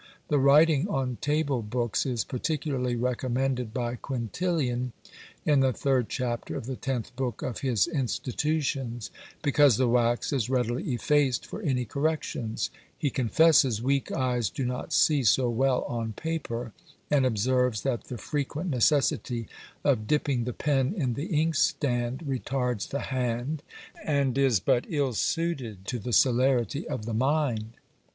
[0.29, 4.93] The writing on table books is particularly recommended by Quintilian
[5.45, 9.11] in the third chapter of the tenth book of his Institutions;
[9.43, 14.91] because the wax is readily effaced for any corrections: he confesses weak eyes do not
[14.91, 16.73] see so well on paper,
[17.11, 19.47] and observes that the frequent necessity
[19.83, 23.61] of dipping the pen in the inkstand retards the hand,
[24.03, 27.73] and is but ill suited to the celerity of the mind.